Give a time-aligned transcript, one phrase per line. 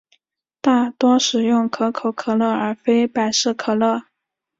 [0.61, 4.01] 大多使用可口可乐而非百事可乐。